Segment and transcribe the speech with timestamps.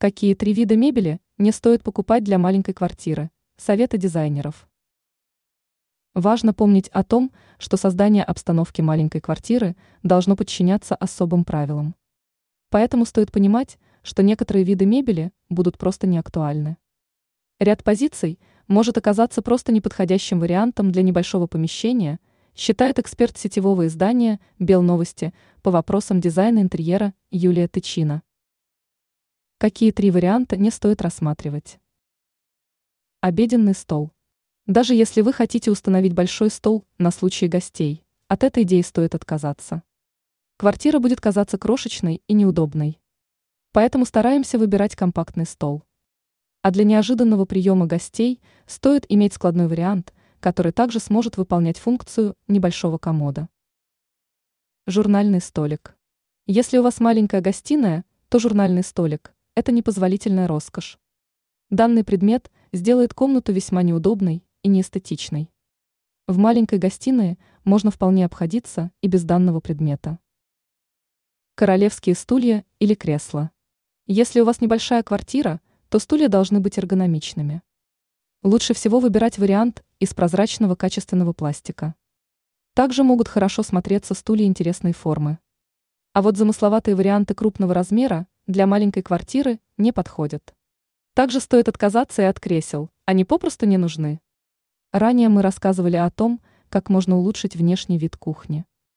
[0.00, 3.30] Какие три вида мебели не стоит покупать для маленькой квартиры?
[3.58, 4.66] Советы дизайнеров.
[6.14, 11.94] Важно помнить о том, что создание обстановки маленькой квартиры должно подчиняться особым правилам.
[12.70, 16.78] Поэтому стоит понимать, что некоторые виды мебели будут просто неактуальны.
[17.58, 22.20] Ряд позиций может оказаться просто неподходящим вариантом для небольшого помещения,
[22.56, 28.22] считает эксперт сетевого издания «Белновости» по вопросам дизайна интерьера Юлия Тычина.
[29.60, 31.78] Какие три варианта не стоит рассматривать?
[33.20, 34.10] Обеденный стол.
[34.64, 39.82] Даже если вы хотите установить большой стол на случай гостей, от этой идеи стоит отказаться.
[40.56, 42.98] Квартира будет казаться крошечной и неудобной.
[43.72, 45.82] Поэтому стараемся выбирать компактный стол.
[46.62, 52.96] А для неожиданного приема гостей стоит иметь складной вариант, который также сможет выполнять функцию небольшого
[52.96, 53.50] комода.
[54.86, 55.98] Журнальный столик.
[56.46, 60.98] Если у вас маленькая гостиная, то журнальный столик– это непозволительная роскошь.
[61.70, 65.50] Данный предмет сделает комнату весьма неудобной и неэстетичной.
[66.26, 70.18] В маленькой гостиной можно вполне обходиться и без данного предмета.
[71.56, 73.50] Королевские стулья или кресла.
[74.06, 77.62] Если у вас небольшая квартира, то стулья должны быть эргономичными.
[78.42, 81.94] Лучше всего выбирать вариант из прозрачного качественного пластика.
[82.74, 85.38] Также могут хорошо смотреться стулья интересной формы.
[86.12, 90.54] А вот замысловатые варианты крупного размера для маленькой квартиры не подходят.
[91.14, 94.20] Также стоит отказаться и от кресел, они попросту не нужны.
[94.92, 98.64] Ранее мы рассказывали о том, как можно улучшить внешний вид кухни.